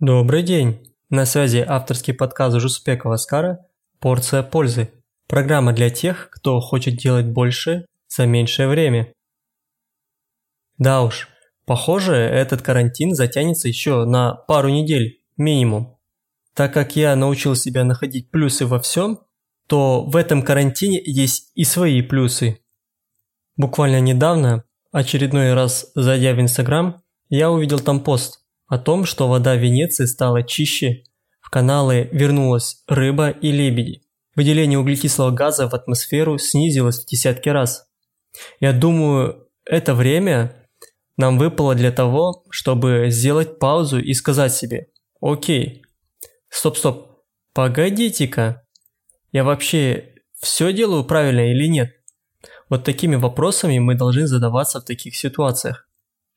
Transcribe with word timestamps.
Добрый 0.00 0.42
день! 0.42 0.94
На 1.10 1.26
связи 1.26 1.58
авторский 1.58 2.14
подкаст 2.14 2.58
Жуспекова 2.58 3.16
Скара 3.16 3.66
«Порция 3.98 4.42
пользы». 4.42 4.94
Программа 5.28 5.74
для 5.74 5.90
тех, 5.90 6.30
кто 6.30 6.58
хочет 6.60 6.96
делать 6.96 7.26
больше 7.26 7.84
за 8.08 8.24
меньшее 8.24 8.68
время. 8.68 9.12
Да 10.78 11.02
уж, 11.02 11.28
похоже, 11.66 12.14
этот 12.14 12.62
карантин 12.62 13.14
затянется 13.14 13.68
еще 13.68 14.06
на 14.06 14.32
пару 14.32 14.70
недель 14.70 15.20
минимум. 15.36 15.98
Так 16.54 16.72
как 16.72 16.96
я 16.96 17.14
научил 17.14 17.54
себя 17.54 17.84
находить 17.84 18.30
плюсы 18.30 18.64
во 18.64 18.80
всем, 18.80 19.20
то 19.66 20.02
в 20.02 20.16
этом 20.16 20.42
карантине 20.42 20.98
есть 21.04 21.52
и 21.54 21.64
свои 21.64 22.00
плюсы. 22.00 22.60
Буквально 23.58 24.00
недавно, 24.00 24.64
очередной 24.92 25.52
раз 25.52 25.90
зайдя 25.94 26.32
в 26.32 26.40
Инстаграм, 26.40 27.02
я 27.28 27.50
увидел 27.50 27.80
там 27.80 28.02
пост– 28.02 28.38
о 28.70 28.78
том, 28.78 29.04
что 29.04 29.28
вода 29.28 29.56
Венеции 29.56 30.06
стала 30.06 30.44
чище, 30.44 31.02
в 31.40 31.50
каналы 31.50 32.08
вернулась 32.12 32.84
рыба 32.86 33.28
и 33.30 33.50
лебеди. 33.50 34.02
Выделение 34.36 34.78
углекислого 34.78 35.32
газа 35.32 35.68
в 35.68 35.74
атмосферу 35.74 36.38
снизилось 36.38 37.02
в 37.02 37.06
десятки 37.08 37.48
раз. 37.48 37.88
Я 38.60 38.72
думаю, 38.72 39.48
это 39.64 39.92
время 39.92 40.68
нам 41.16 41.36
выпало 41.36 41.74
для 41.74 41.90
того, 41.90 42.44
чтобы 42.50 43.06
сделать 43.08 43.58
паузу 43.58 43.98
и 43.98 44.14
сказать 44.14 44.54
себе, 44.54 44.86
окей, 45.20 45.82
стоп-стоп, 46.48 47.24
погодите-ка, 47.52 48.62
я 49.32 49.42
вообще 49.42 50.14
все 50.38 50.72
делаю 50.72 51.02
правильно 51.02 51.50
или 51.50 51.66
нет? 51.66 51.90
Вот 52.68 52.84
такими 52.84 53.16
вопросами 53.16 53.80
мы 53.80 53.96
должны 53.96 54.28
задаваться 54.28 54.80
в 54.80 54.84
таких 54.84 55.16
ситуациях. 55.16 55.89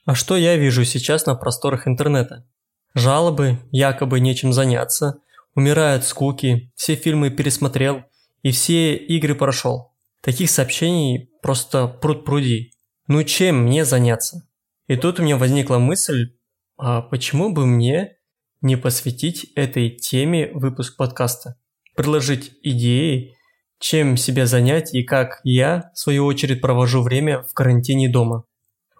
А 0.05 0.15
что 0.15 0.35
я 0.35 0.57
вижу 0.57 0.83
сейчас 0.83 1.25
на 1.25 1.35
просторах 1.35 1.87
интернета? 1.87 2.45
Жалобы, 2.93 3.59
якобы 3.71 4.19
нечем 4.19 4.51
заняться, 4.51 5.21
умирают 5.55 6.03
скуки, 6.03 6.71
все 6.75 6.95
фильмы 6.95 7.29
пересмотрел 7.29 8.03
и 8.41 8.51
все 8.51 8.95
игры 8.95 9.33
прошел. 9.35 9.93
Таких 10.21 10.49
сообщений 10.49 11.29
просто 11.41 11.87
пруд 11.87 12.25
пруди. 12.25 12.73
Ну 13.07 13.23
чем 13.23 13.63
мне 13.63 13.85
заняться? 13.85 14.47
И 14.87 14.97
тут 14.97 15.19
у 15.19 15.23
меня 15.23 15.37
возникла 15.37 15.77
мысль, 15.77 16.35
а 16.77 17.01
почему 17.01 17.53
бы 17.53 17.65
мне 17.65 18.17
не 18.61 18.75
посвятить 18.75 19.45
этой 19.55 19.89
теме 19.89 20.51
выпуск 20.53 20.97
подкаста? 20.97 21.57
Предложить 21.95 22.53
идеи, 22.61 23.35
чем 23.79 24.17
себя 24.17 24.45
занять 24.45 24.93
и 24.93 25.03
как 25.03 25.39
я, 25.43 25.91
в 25.93 25.99
свою 25.99 26.25
очередь, 26.25 26.61
провожу 26.61 27.01
время 27.01 27.41
в 27.43 27.53
карантине 27.53 28.09
дома. 28.09 28.45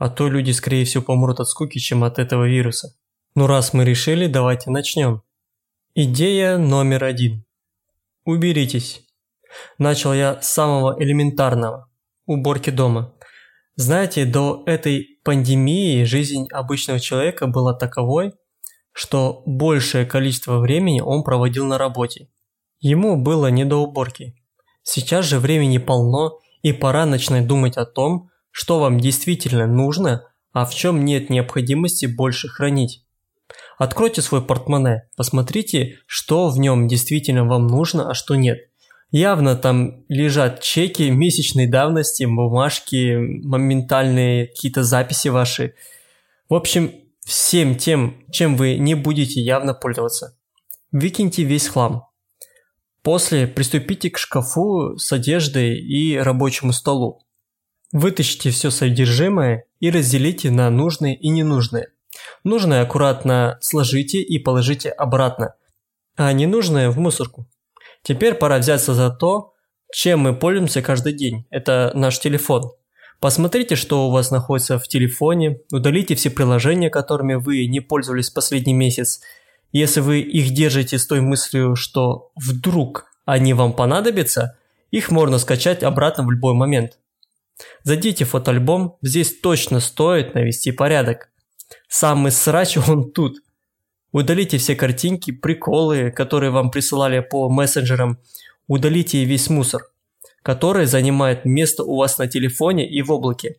А 0.03 0.09
то 0.09 0.27
люди, 0.27 0.51
скорее 0.51 0.83
всего, 0.83 1.01
помрут 1.01 1.39
от 1.39 1.47
скуки, 1.47 1.79
чем 1.79 2.03
от 2.03 2.19
этого 2.19 2.45
вируса. 2.45 2.93
Ну 3.35 3.47
раз 3.47 3.71
мы 3.71 3.85
решили, 3.85 4.27
давайте 4.27 4.69
начнем. 4.69 5.21
Идея 5.95 6.57
номер 6.57 7.05
один. 7.05 7.45
Уберитесь. 8.25 9.05
Начал 9.77 10.13
я 10.13 10.41
с 10.41 10.49
самого 10.51 11.01
элементарного– 11.01 11.89
уборки 12.25 12.69
дома. 12.69 13.13
Знаете, 13.77 14.25
до 14.25 14.63
этой 14.65 15.21
пандемии 15.23 16.03
жизнь 16.03 16.47
обычного 16.51 16.99
человека 16.99 17.47
была 17.47 17.73
таковой, 17.73 18.33
что 18.91 19.41
большее 19.45 20.05
количество 20.05 20.59
времени 20.59 20.99
он 20.99 21.23
проводил 21.23 21.65
на 21.65 21.77
работе. 21.77 22.27
Ему 22.81 23.15
было 23.15 23.47
не 23.47 23.63
до 23.63 23.77
уборки. 23.77 24.35
Сейчас 24.81 25.23
же 25.23 25.39
времени 25.39 25.77
полно, 25.77 26.39
и 26.61 26.73
пора 26.73 27.05
начинать 27.05 27.47
думать 27.47 27.77
о 27.77 27.85
том, 27.85 28.31
что 28.53 28.79
вам 28.79 28.99
действительно 28.99 29.65
нужно, 29.65 30.27
а 30.53 30.65
в 30.65 30.75
чем 30.75 31.03
нет 31.03 31.31
необходимости 31.31 32.05
больше 32.05 32.47
хранить. 32.47 33.03
Откройте 33.79 34.21
свой 34.21 34.45
портмоне, 34.45 35.09
посмотрите, 35.17 35.97
что 36.05 36.49
в 36.49 36.59
нем 36.59 36.87
действительно 36.87 37.45
вам 37.45 37.65
нужно, 37.67 38.09
а 38.09 38.13
что 38.13 38.35
нет. 38.35 38.59
Явно 39.09 39.55
там 39.55 40.05
лежат 40.07 40.61
чеки 40.61 41.09
месячной 41.09 41.67
давности, 41.67 42.25
бумажки, 42.25 43.16
моментальные 43.16 44.47
какие-то 44.47 44.83
записи 44.83 45.29
ваши. 45.29 45.73
В 46.47 46.53
общем, 46.53 46.91
всем 47.25 47.75
тем, 47.75 48.23
чем 48.31 48.55
вы 48.55 48.78
не 48.78 48.94
будете 48.94 49.41
явно 49.41 49.73
пользоваться. 49.73 50.38
Выкиньте 50.91 51.44
весь 51.44 51.67
хлам. 51.67 52.05
После 53.01 53.47
приступите 53.47 54.11
к 54.11 54.19
шкафу 54.19 54.95
с 54.97 55.11
одеждой 55.11 55.79
и 55.79 56.16
рабочему 56.17 56.72
столу. 56.72 57.23
Вытащите 57.93 58.49
все 58.49 58.71
содержимое 58.71 59.65
и 59.79 59.91
разделите 59.91 60.49
на 60.49 60.69
нужные 60.71 61.15
и 61.15 61.29
ненужные. 61.29 61.89
Нужное 62.43 62.81
аккуратно 62.81 63.59
сложите 63.61 64.19
и 64.19 64.39
положите 64.39 64.89
обратно, 64.89 65.53
а 66.15 66.33
ненужное 66.33 66.89
в 66.89 66.97
мусорку. 66.97 67.47
Теперь 68.01 68.33
пора 68.33 68.57
взяться 68.57 68.95
за 68.95 69.11
то, 69.11 69.53
чем 69.93 70.21
мы 70.21 70.35
пользуемся 70.35 70.81
каждый 70.81 71.13
день. 71.13 71.45
Это 71.51 71.91
наш 71.93 72.19
телефон. 72.19 72.71
Посмотрите, 73.19 73.75
что 73.75 74.07
у 74.07 74.11
вас 74.11 74.31
находится 74.31 74.79
в 74.79 74.87
телефоне, 74.87 75.59
удалите 75.71 76.15
все 76.15 76.31
приложения, 76.31 76.89
которыми 76.89 77.35
вы 77.35 77.67
не 77.67 77.79
пользовались 77.79 78.31
последний 78.31 78.73
месяц. 78.73 79.21
Если 79.71 79.99
вы 79.99 80.19
их 80.19 80.51
держите 80.51 80.97
с 80.97 81.05
той 81.05 81.21
мыслью, 81.21 81.75
что 81.75 82.31
вдруг 82.35 83.05
они 83.25 83.53
вам 83.53 83.71
понадобятся, 83.71 84.57
их 84.89 85.11
можно 85.11 85.37
скачать 85.37 85.83
обратно 85.83 86.23
в 86.25 86.31
любой 86.31 86.55
момент. 86.55 86.97
Зайдите 87.84 88.25
в 88.25 88.30
фотоальбом, 88.30 88.97
здесь 89.02 89.40
точно 89.40 89.80
стоит 89.80 90.34
навести 90.34 90.72
порядок. 90.72 91.30
Самый 91.88 92.31
срач 92.31 92.78
он 92.88 93.12
тут. 93.12 93.38
Удалите 94.12 94.58
все 94.58 94.75
картинки, 94.75 95.31
приколы, 95.31 96.12
которые 96.12 96.52
вам 96.52 96.69
присылали 96.69 97.19
по 97.19 97.50
мессенджерам. 97.50 98.19
Удалите 98.68 99.24
весь 99.24 99.50
мусор, 99.50 99.84
который 100.44 100.86
занимает 100.86 101.46
место 101.46 101.84
у 101.84 101.97
вас 101.97 102.18
на 102.19 102.28
телефоне 102.28 102.88
и 102.88 103.02
в 103.02 103.12
облаке. 103.12 103.58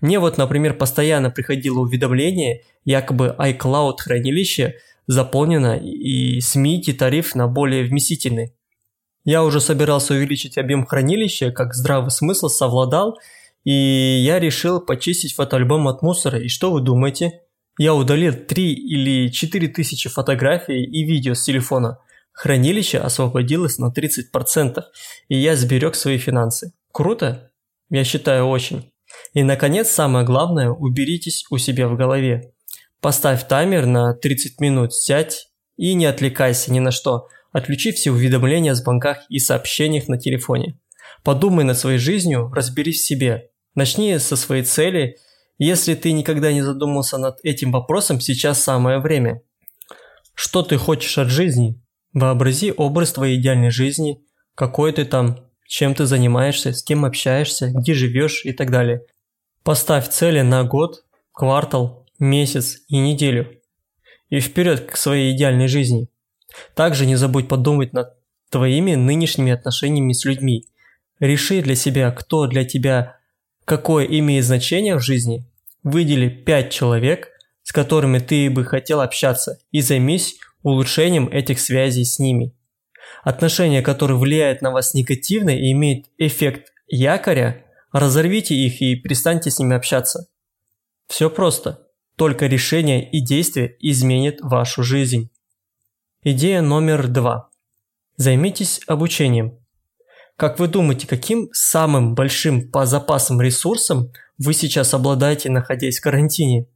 Мне 0.00 0.18
вот, 0.18 0.36
например, 0.36 0.74
постоянно 0.74 1.30
приходило 1.30 1.80
уведомление, 1.80 2.62
якобы 2.84 3.34
iCloud 3.38 3.96
хранилище 3.98 4.76
заполнено 5.06 5.76
и 5.76 6.40
смените 6.40 6.92
тариф 6.92 7.34
на 7.34 7.48
более 7.48 7.84
вместительный. 7.84 8.54
Я 9.24 9.44
уже 9.44 9.60
собирался 9.60 10.14
увеличить 10.14 10.56
объем 10.56 10.86
хранилища, 10.86 11.50
как 11.50 11.74
здравый 11.74 12.10
смысл 12.10 12.48
совладал, 12.48 13.18
и 13.64 13.72
я 13.72 14.40
решил 14.40 14.80
почистить 14.80 15.34
фотоальбом 15.34 15.88
от 15.88 16.02
мусора. 16.02 16.38
И 16.38 16.48
что 16.48 16.72
вы 16.72 16.80
думаете? 16.80 17.42
Я 17.78 17.94
удалил 17.94 18.32
3 18.32 18.72
или 18.72 19.30
4 19.30 19.68
тысячи 19.68 20.08
фотографий 20.08 20.84
и 20.84 21.04
видео 21.04 21.34
с 21.34 21.44
телефона. 21.44 21.98
Хранилище 22.32 22.98
освободилось 22.98 23.78
на 23.78 23.92
30%, 23.92 24.82
и 25.28 25.36
я 25.36 25.56
сберег 25.56 25.94
свои 25.94 26.16
финансы. 26.16 26.72
Круто? 26.90 27.50
Я 27.90 28.04
считаю 28.04 28.46
очень. 28.46 28.92
И 29.34 29.42
наконец, 29.42 29.90
самое 29.90 30.24
главное, 30.24 30.70
уберитесь 30.70 31.44
у 31.50 31.58
себя 31.58 31.88
в 31.88 31.96
голове. 31.96 32.54
Поставь 33.00 33.46
таймер 33.46 33.86
на 33.86 34.14
30 34.14 34.60
минут, 34.60 34.94
сядь 34.94 35.48
и 35.76 35.94
не 35.94 36.06
отвлекайся 36.06 36.72
ни 36.72 36.78
на 36.78 36.90
что– 36.90 37.28
Отключи 37.52 37.92
все 37.92 38.10
уведомления 38.12 38.72
о 38.72 38.74
звонках 38.74 39.18
и 39.28 39.38
сообщениях 39.38 40.08
на 40.08 40.18
телефоне. 40.18 40.78
Подумай 41.24 41.64
над 41.64 41.76
своей 41.78 41.98
жизнью, 41.98 42.50
разберись 42.54 43.02
в 43.02 43.06
себе. 43.06 43.50
Начни 43.74 44.18
со 44.18 44.36
своей 44.36 44.62
цели. 44.62 45.16
Если 45.58 45.94
ты 45.94 46.12
никогда 46.12 46.52
не 46.52 46.62
задумался 46.62 47.18
над 47.18 47.38
этим 47.42 47.72
вопросом, 47.72 48.20
сейчас 48.20 48.62
самое 48.62 48.98
время. 48.98 49.42
Что 50.34 50.62
ты 50.62 50.76
хочешь 50.76 51.18
от 51.18 51.28
жизни? 51.28 51.82
Вообрази 52.12 52.72
образ 52.76 53.12
твоей 53.12 53.38
идеальной 53.38 53.70
жизни, 53.70 54.22
какой 54.54 54.92
ты 54.92 55.04
там, 55.04 55.46
чем 55.66 55.94
ты 55.94 56.06
занимаешься, 56.06 56.72
с 56.72 56.82
кем 56.82 57.04
общаешься, 57.04 57.70
где 57.72 57.94
живешь 57.94 58.44
и 58.44 58.52
так 58.52 58.70
далее. 58.70 59.02
Поставь 59.62 60.08
цели 60.08 60.40
на 60.40 60.64
год, 60.64 61.04
квартал, 61.32 62.06
месяц 62.18 62.78
и 62.88 62.98
неделю. 62.98 63.60
И 64.28 64.40
вперед 64.40 64.90
к 64.90 64.96
своей 64.96 65.36
идеальной 65.36 65.68
жизни. 65.68 66.08
Также 66.74 67.06
не 67.06 67.16
забудь 67.16 67.48
подумать 67.48 67.92
над 67.92 68.14
твоими 68.50 68.94
нынешними 68.94 69.52
отношениями 69.52 70.12
с 70.12 70.24
людьми. 70.24 70.66
Реши 71.18 71.62
для 71.62 71.74
себя, 71.74 72.10
кто 72.10 72.46
для 72.46 72.64
тебя 72.64 73.16
какое 73.64 74.04
имеет 74.04 74.44
значение 74.44 74.96
в 74.96 75.00
жизни. 75.00 75.46
Выдели 75.82 76.28
5 76.28 76.72
человек, 76.72 77.28
с 77.62 77.72
которыми 77.72 78.18
ты 78.18 78.50
бы 78.50 78.64
хотел 78.64 79.00
общаться, 79.00 79.58
и 79.70 79.80
займись 79.80 80.38
улучшением 80.62 81.28
этих 81.28 81.60
связей 81.60 82.04
с 82.04 82.18
ними. 82.18 82.52
Отношения, 83.22 83.82
которые 83.82 84.18
влияют 84.18 84.62
на 84.62 84.70
вас 84.70 84.94
негативно 84.94 85.50
и 85.50 85.72
имеют 85.72 86.06
эффект 86.18 86.72
якоря, 86.88 87.64
разорвите 87.92 88.54
их 88.54 88.80
и 88.82 88.96
перестаньте 88.96 89.50
с 89.50 89.58
ними 89.58 89.76
общаться. 89.76 90.26
Все 91.06 91.30
просто. 91.30 91.86
Только 92.16 92.46
решение 92.46 93.08
и 93.08 93.20
действие 93.20 93.76
изменят 93.80 94.40
вашу 94.40 94.82
жизнь. 94.82 95.30
Идея 96.22 96.60
номер 96.60 97.08
два. 97.08 97.48
Займитесь 98.16 98.82
обучением. 98.86 99.58
Как 100.36 100.58
вы 100.58 100.68
думаете, 100.68 101.06
каким 101.06 101.48
самым 101.52 102.14
большим 102.14 102.70
по 102.70 102.84
запасам 102.84 103.40
ресурсом 103.40 104.12
вы 104.36 104.52
сейчас 104.52 104.92
обладаете, 104.92 105.48
находясь 105.48 105.98
в 105.98 106.02
карантине? 106.02 106.66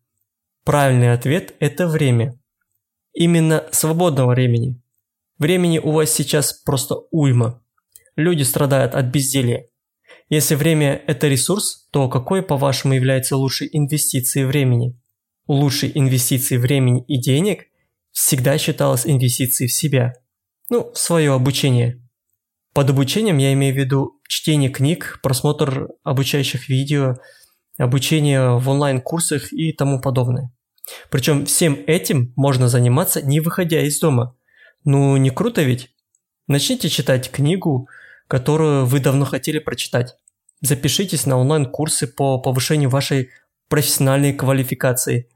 Правильный 0.64 1.12
ответ– 1.12 1.54
это 1.60 1.86
время. 1.86 2.38
именно 3.14 3.66
свободного 3.70 4.32
времени. 4.32 4.80
Времени 5.38 5.78
у 5.78 5.92
вас 5.92 6.10
сейчас 6.10 6.52
просто 6.52 6.96
уйма. 7.10 7.62
Люди 8.16 8.42
страдают 8.42 8.94
от 8.94 9.06
безделья. 9.06 9.66
Если 10.28 10.54
время– 10.54 11.02
это 11.06 11.28
ресурс, 11.28 11.86
то 11.90 12.08
какой, 12.08 12.42
по-вашему, 12.42 12.94
является 12.94 13.36
лучшей 13.36 13.68
инвестицией 13.72 14.46
времени? 14.46 14.98
Лучшей 15.46 15.92
инвестицией 15.94 16.60
времени 16.60 17.04
и 17.06 17.18
денег 17.18 17.66
всегда 18.14 18.56
считалась 18.56 19.06
инвестицией 19.06 19.68
в 19.68 19.74
себя. 19.74 20.14
Ну, 20.70 20.92
в 20.92 20.98
свое 20.98 21.34
обучение. 21.34 22.00
Под 22.72 22.88
обучением 22.88 23.38
я 23.38 23.52
имею 23.52 23.74
в 23.74 23.76
виду 23.76 24.20
чтение 24.26 24.70
книг, 24.70 25.18
просмотр 25.22 25.88
обучающих 26.04 26.68
видео, 26.68 27.16
обучение 27.76 28.56
в 28.56 28.68
онлайн-курсах 28.68 29.52
и 29.52 29.72
тому 29.72 30.00
подобное. 30.00 30.52
Причем 31.10 31.44
всем 31.44 31.82
этим 31.86 32.32
можно 32.36 32.68
заниматься, 32.68 33.20
не 33.20 33.40
выходя 33.40 33.80
из 33.82 33.98
дома. 33.98 34.36
Ну, 34.84 35.16
не 35.16 35.30
круто 35.30 35.62
ведь? 35.62 35.90
Начните 36.46 36.88
читать 36.88 37.30
книгу, 37.30 37.88
которую 38.28 38.86
вы 38.86 39.00
давно 39.00 39.24
хотели 39.24 39.58
прочитать. 39.58 40.16
Запишитесь 40.60 41.26
на 41.26 41.36
онлайн-курсы 41.36 42.06
по 42.06 42.38
повышению 42.38 42.90
вашей 42.90 43.30
профессиональной 43.68 44.32
квалификации. 44.32 45.28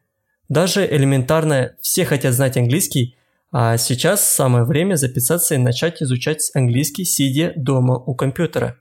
Даже 0.49 0.87
элементарно 0.87 1.77
все 1.81 2.05
хотят 2.05 2.35
знать 2.35 2.57
английский, 2.57 3.17
а 3.51 3.77
сейчас 3.77 4.27
самое 4.27 4.65
время 4.65 4.97
записаться 4.97 5.55
и 5.55 5.59
начать 5.59 6.03
изучать 6.03 6.51
английский, 6.55 7.05
сидя 7.05 7.53
дома 7.57 7.99
у 7.99 8.15
компьютера. 8.15 8.79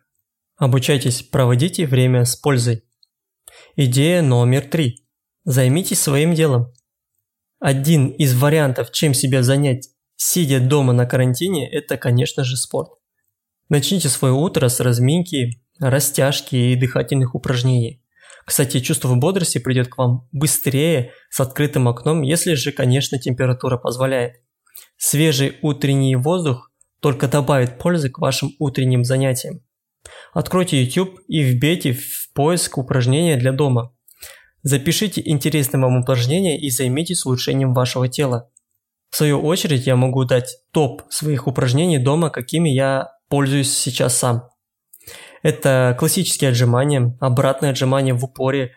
Обучайтесь, 0.57 1.21
проводите 1.23 1.85
время 1.85 2.25
с 2.25 2.35
пользой. 2.35 2.83
Идея 3.75 4.21
номер 4.21 4.61
три. 4.61 5.05
Займитесь 5.45 6.01
своим 6.01 6.33
делом. 6.33 6.73
Один 7.59 8.07
из 8.07 8.35
вариантов, 8.35 8.91
чем 8.91 9.13
себя 9.13 9.43
занять, 9.43 9.89
сидя 10.15 10.59
дома 10.59 10.93
на 10.93 11.05
карантине, 11.05 11.69
это, 11.69 11.97
конечно 11.97 12.43
же, 12.43 12.57
спорт. 12.57 12.91
Начните 13.69 14.09
свое 14.09 14.33
утро 14.33 14.67
с 14.67 14.79
разминки, 14.79 15.61
растяжки 15.79 16.55
и 16.55 16.75
дыхательных 16.75 17.35
упражнений. 17.35 18.03
Кстати, 18.47 18.79
чувство 18.79 19.13
бодрости 19.13 19.57
придет 19.57 19.89
к 19.89 19.97
вам 19.97 20.29
быстрее 20.31 21.11
с 21.29 21.41
открытым 21.41 21.89
окном, 21.89 22.21
если 22.21 22.53
же, 22.53 22.71
конечно, 22.71 23.19
температура 23.19 23.77
позволяет. 23.77 24.35
Свежий 24.95 25.57
утренний 25.61 26.15
воздух 26.15 26.71
только 27.01 27.27
добавит 27.27 27.77
пользы 27.77 28.09
к 28.09 28.19
вашим 28.19 28.51
утренним 28.57 29.03
занятиям. 29.03 29.59
Откройте 30.31 30.81
YouTube 30.81 31.19
и 31.27 31.44
вбейте 31.44 31.91
в 31.91 32.31
поиск 32.33 32.77
упражнения 32.77 33.35
для 33.35 33.51
дома. 33.51 33.94
Запишите 34.63 35.21
интересное 35.25 35.81
вам 35.81 35.97
упражнение 35.97 36.57
и 36.57 36.69
займитесь 36.69 37.25
улучшением 37.25 37.73
вашего 37.73 38.07
тела. 38.07 38.49
В 39.09 39.17
свою 39.17 39.41
очередь 39.41 39.85
я 39.85 39.97
могу 39.97 40.23
дать 40.23 40.55
топ 40.71 41.01
своих 41.09 41.47
упражнений 41.47 41.97
дома, 41.97 42.29
какими 42.29 42.69
я 42.69 43.09
пользуюсь 43.27 43.75
сейчас 43.75 44.15
сам. 44.15 44.47
Это 45.43 45.95
классические 45.99 46.49
отжимания, 46.49 47.15
обратное 47.19 47.71
отжимание 47.71 48.13
в 48.13 48.23
упоре, 48.23 48.71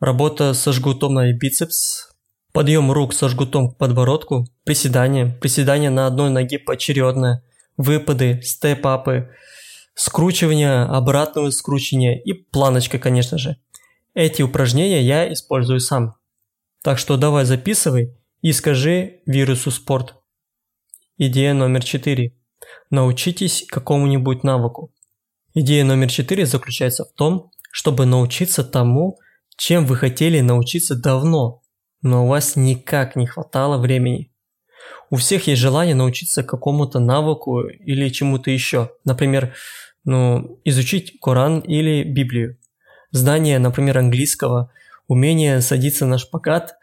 работа 0.00 0.54
со 0.54 0.72
жгутом 0.72 1.14
на 1.14 1.32
бицепс, 1.32 2.10
подъем 2.52 2.92
рук 2.92 3.12
со 3.12 3.28
жгутом 3.28 3.70
к 3.70 3.76
подбородку, 3.76 4.46
приседания, 4.64 5.36
приседания 5.40 5.90
на 5.90 6.06
одной 6.06 6.30
ноге 6.30 6.58
поочередно, 6.58 7.42
выпады, 7.76 8.40
степ-апы, 8.42 9.30
скручивание, 9.94 10.82
обратное 10.82 11.50
скручивание 11.50 12.22
и 12.22 12.32
планочка, 12.32 12.98
конечно 12.98 13.38
же. 13.38 13.56
Эти 14.14 14.42
упражнения 14.42 15.02
я 15.02 15.30
использую 15.32 15.80
сам. 15.80 16.14
Так 16.82 16.98
что 16.98 17.16
давай 17.16 17.44
записывай 17.44 18.16
и 18.40 18.52
скажи 18.52 19.20
вирусу 19.26 19.70
спорт. 19.70 20.14
Идея 21.18 21.52
номер 21.52 21.82
четыре. 21.82 22.34
Научитесь 22.90 23.66
какому-нибудь 23.68 24.44
навыку. 24.44 24.92
Идея 25.58 25.84
номер 25.84 26.10
четыре 26.10 26.44
заключается 26.44 27.06
в 27.06 27.12
том, 27.14 27.50
чтобы 27.72 28.04
научиться 28.04 28.62
тому, 28.62 29.18
чем 29.56 29.86
вы 29.86 29.96
хотели 29.96 30.40
научиться 30.40 30.94
давно, 30.94 31.62
но 32.02 32.26
у 32.26 32.28
вас 32.28 32.56
никак 32.56 33.16
не 33.16 33.26
хватало 33.26 33.78
времени. 33.78 34.30
У 35.08 35.16
всех 35.16 35.46
есть 35.46 35.62
желание 35.62 35.94
научиться 35.94 36.42
какому-то 36.42 36.98
навыку 36.98 37.62
или 37.62 38.10
чему-то 38.10 38.50
еще. 38.50 38.90
Например, 39.06 39.54
ну, 40.04 40.60
изучить 40.66 41.18
Коран 41.22 41.60
или 41.60 42.04
Библию. 42.04 42.58
Знание, 43.10 43.58
например, 43.58 43.96
английского, 43.96 44.70
умение 45.08 45.62
садиться 45.62 46.04
на 46.04 46.18
шпагат, 46.18 46.76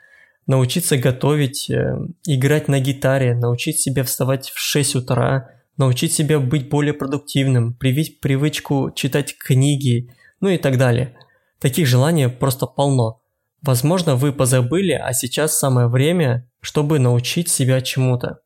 научиться 0.48 0.98
готовить, 0.98 1.70
э, 1.70 1.96
играть 2.26 2.68
на 2.68 2.80
гитаре, 2.80 3.36
научить 3.36 3.80
себя 3.80 4.04
вставать 4.04 4.50
в 4.50 4.58
6 4.58 4.96
утра– 4.96 5.52
научить 5.78 6.14
себя 6.14 6.40
быть 6.40 6.70
более 6.70 6.94
продуктивным, 6.94 7.74
привить 7.76 8.20
привычку 8.20 8.92
читать 8.96 9.38
книги, 9.38 10.10
ну 10.40 10.50
и 10.50 10.58
так 10.58 10.78
далее. 10.78 11.18
Таких 11.60 11.88
желаний 11.88 12.28
просто 12.28 12.66
полно. 12.66 13.22
Возможно, 13.62 14.16
вы 14.16 14.34
позабыли, 14.34 14.92
а 14.92 15.14
сейчас 15.14 15.58
самое 15.58 15.88
время, 15.88 16.50
чтобы 16.60 17.00
научить 17.00 17.50
себя 17.50 17.82
чему-то. 17.82 18.40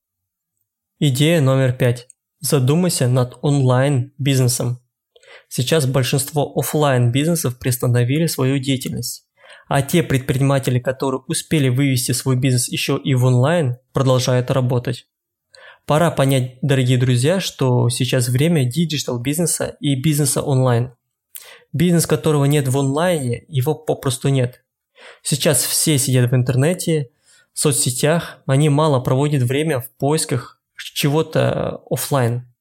Идея 0.99 1.41
номер 1.41 1.73
пять. 1.73 2.07
Задумайся 2.39 3.07
над 3.07 3.37
онлайн-бизнесом. 3.41 4.79
Сейчас 5.49 5.87
большинство 5.87 6.53
офлайн 6.55 7.11
бизнесов 7.11 7.57
приостановили 7.57 8.27
свою 8.27 8.59
деятельность. 8.59 9.27
А 9.67 9.81
те 9.81 10.03
предприниматели, 10.03 10.79
которые 10.79 11.21
успели 11.27 11.69
вывести 11.69 12.11
свой 12.11 12.35
бизнес 12.35 12.69
еще 12.69 12.99
и 13.03 13.15
в 13.15 13.25
онлайн, 13.25 13.77
продолжают 13.93 14.51
работать. 14.51 15.07
Пора 15.87 16.11
понять, 16.11 16.57
дорогие 16.61 16.97
друзья, 16.97 17.39
что 17.39 17.87
сейчас 17.87 18.27
время 18.27 18.65
digital 18.65 19.19
бизнеса 19.19 19.77
и 19.79 19.95
бизнеса 19.95 20.41
онлайн. 20.41 20.91
Бизнес, 21.71 22.05
которого 22.05 22.43
нет 22.43 22.67
в 22.67 22.77
онлайне, 22.77 23.45
его 23.47 23.73
попросту 23.73 24.27
нет. 24.27 24.65
Сейчас 25.23 25.63
все 25.63 25.97
сидят 25.97 26.29
в 26.29 26.35
интернете, 26.35 27.11
в 27.53 27.59
соцсетях, 27.59 28.39
они 28.45 28.67
мало 28.67 28.99
проводят 28.99 29.43
время 29.43 29.79
в 29.79 29.89
поисках 29.91 30.61
чего-то 30.75 31.81
офлайн. 31.89 32.53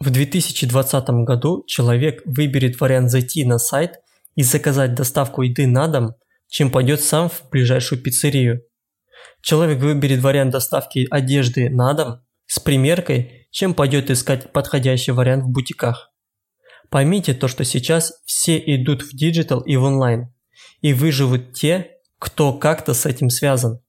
В 0.00 0.08
2020 0.08 1.08
году 1.26 1.64
человек 1.66 2.22
выберет 2.24 2.80
вариант 2.80 3.10
зайти 3.10 3.44
на 3.44 3.58
сайт 3.58 4.00
и 4.36 4.42
заказать 4.42 4.94
доставку 4.94 5.42
еды 5.42 5.66
на 5.66 5.86
дом, 5.86 6.14
чем 6.48 6.70
пойдет 6.70 7.02
сам 7.02 7.28
в 7.28 7.42
ближайшую 7.50 8.00
пиццерию. 8.00 8.62
Человек 9.42 9.80
выберет 9.80 10.22
вариант 10.22 10.52
доставки 10.52 11.06
одежды 11.10 11.68
на 11.68 11.92
дом, 11.92 12.23
с 12.46 12.60
примеркой, 12.60 13.48
чем 13.50 13.74
пойдет 13.74 14.10
искать 14.10 14.52
подходящий 14.52 15.12
вариант 15.12 15.44
в 15.44 15.48
бутиках. 15.48 16.10
Поймите 16.90 17.34
то, 17.34 17.48
что 17.48 17.64
сейчас 17.64 18.12
все 18.24 18.58
идут 18.58 19.02
в 19.02 19.16
digital 19.16 19.60
и 19.60 19.76
в 19.76 19.84
онлайн, 19.84 20.32
и 20.80 20.92
выживут 20.92 21.52
те, 21.52 21.92
кто 22.18 22.52
как-то 22.52 22.94
с 22.94 23.06
этим 23.06 23.30
связан. 23.30 23.80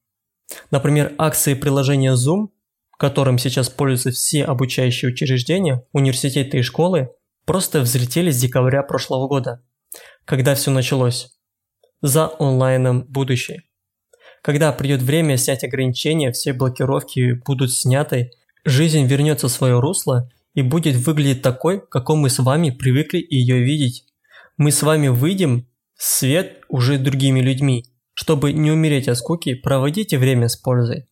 Например, 0.72 1.14
акции 1.18 1.54
приложения 1.54 2.14
Zoom, 2.14 2.50
которым 2.98 3.38
сейчас 3.38 3.70
пользуются 3.70 4.12
все 4.12 4.44
обучающие 4.44 5.12
учреждения, 5.12 5.84
университеты 5.92 6.60
и 6.60 6.62
школы, 6.62 7.10
просто 7.46 7.82
взлетели 7.82 8.32
с 8.32 8.40
декабря 8.40 8.84
прошлого 8.84 9.28
года, 9.28 9.64
когда 10.26 10.56
все 10.56 10.72
началось. 10.72 11.32
За 12.02 12.32
онлайном 12.40 13.04
будущее. 13.04 13.64
Когда 14.42 14.72
придет 14.72 15.02
время 15.02 15.38
снять 15.38 15.64
ограничения, 15.64 16.32
все 16.32 16.54
блокировки 16.54 17.34
будут 17.46 17.72
сняты, 17.72 18.32
Жизнь 18.66 19.06
вернется 19.06 19.48
в 19.48 19.52
свое 19.52 19.80
русло 19.80 20.30
и 20.56 20.64
будет 20.64 20.96
выглядеть 20.96 21.44
такой, 21.44 21.86
какой 21.88 22.18
мы 22.18 22.32
с 22.32 22.40
вами 22.40 22.72
привыкли 22.72 23.24
ее 23.30 23.60
видеть. 23.60 24.06
Мы 24.58 24.72
с 24.72 24.82
вами 24.82 25.08
выйдем 25.08 25.68
в 25.96 26.04
свет 26.04 26.64
уже 26.68 26.98
другими 26.98 27.42
людьми. 27.42 27.86
Чтобы 28.14 28.54
не 28.54 28.72
умереть 28.72 29.08
от 29.08 29.18
скуки, 29.18 29.54
проводите 29.54 30.18
время 30.18 30.48
с 30.48 30.56
пользой. 30.56 31.08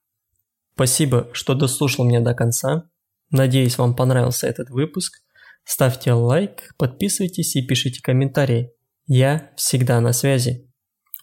Спасибо, 0.74 1.30
что 1.34 1.54
дослушал 1.54 2.06
меня 2.06 2.22
до 2.22 2.34
конца. 2.34 2.90
Надеюсь, 3.30 3.78
вам 3.78 3.96
понравился 3.96 4.48
этот 4.48 4.70
выпуск. 4.70 5.22
Ставьте 5.64 6.14
лайк, 6.14 6.74
подписывайтесь 6.78 7.56
и 7.56 7.66
пишите 7.66 8.02
комментарии. 8.02 8.72
Я 9.06 9.52
всегда 9.58 10.02
на 10.02 10.14
связи. 10.14 10.72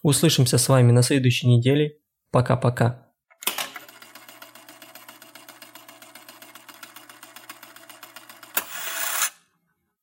Услышимся 0.03 0.59
с 0.59 0.69
вами 0.69 0.93
на 0.93 1.03
следующей 1.03 1.49
неделе. 1.49 1.99
Пока-пока. 2.31 3.10